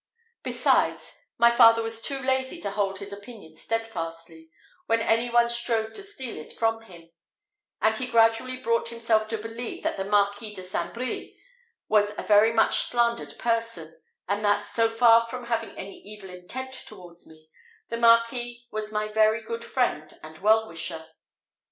[0.41, 4.49] Besides, my father was too lazy to hold his opinion steadfastly,
[4.87, 7.11] when any one strove to steal it from him;
[7.83, 10.91] and he gradually brought himself to believe that the Marquis de St.
[10.91, 11.39] Brie
[11.87, 16.73] was a very much slandered person, and that, so far from having any evil intent
[16.73, 17.51] towards me,
[17.89, 21.09] the Marquis was my very good friend and well wisher.